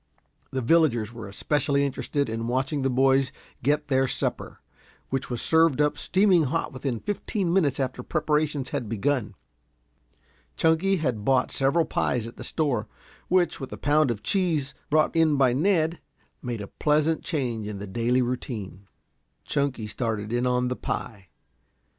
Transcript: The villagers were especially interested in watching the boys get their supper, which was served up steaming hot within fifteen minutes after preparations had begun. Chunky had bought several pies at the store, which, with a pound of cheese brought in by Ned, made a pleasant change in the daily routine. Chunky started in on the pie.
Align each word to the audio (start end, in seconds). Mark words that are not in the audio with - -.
The 0.49 0.63
villagers 0.63 1.13
were 1.13 1.27
especially 1.27 1.85
interested 1.85 2.27
in 2.27 2.47
watching 2.47 2.81
the 2.81 2.89
boys 2.89 3.31
get 3.61 3.87
their 3.87 4.07
supper, 4.07 4.59
which 5.11 5.29
was 5.29 5.43
served 5.43 5.79
up 5.79 5.95
steaming 5.95 6.45
hot 6.45 6.73
within 6.73 6.99
fifteen 7.01 7.53
minutes 7.53 7.79
after 7.79 8.01
preparations 8.01 8.71
had 8.71 8.89
begun. 8.89 9.35
Chunky 10.55 10.95
had 10.95 11.23
bought 11.23 11.51
several 11.51 11.85
pies 11.85 12.25
at 12.25 12.35
the 12.35 12.43
store, 12.43 12.87
which, 13.27 13.59
with 13.59 13.71
a 13.73 13.77
pound 13.77 14.09
of 14.09 14.23
cheese 14.23 14.73
brought 14.89 15.15
in 15.15 15.35
by 15.37 15.53
Ned, 15.53 15.99
made 16.41 16.61
a 16.61 16.67
pleasant 16.67 17.23
change 17.23 17.67
in 17.67 17.77
the 17.77 17.85
daily 17.85 18.23
routine. 18.23 18.87
Chunky 19.45 19.85
started 19.85 20.33
in 20.33 20.47
on 20.47 20.67
the 20.67 20.75
pie. 20.75 21.27